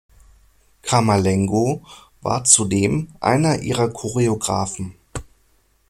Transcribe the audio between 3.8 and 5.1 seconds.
Choreographen.